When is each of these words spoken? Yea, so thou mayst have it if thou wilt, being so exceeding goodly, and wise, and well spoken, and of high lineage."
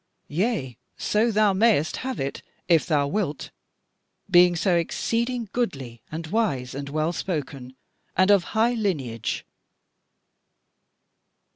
Yea, 0.29 0.79
so 0.97 1.29
thou 1.29 1.53
mayst 1.53 1.97
have 1.97 2.19
it 2.19 2.41
if 2.67 2.87
thou 2.87 3.05
wilt, 3.05 3.51
being 4.31 4.55
so 4.55 4.75
exceeding 4.75 5.47
goodly, 5.53 6.01
and 6.11 6.25
wise, 6.25 6.73
and 6.73 6.89
well 6.89 7.13
spoken, 7.13 7.75
and 8.17 8.31
of 8.31 8.45
high 8.55 8.73
lineage." 8.73 9.45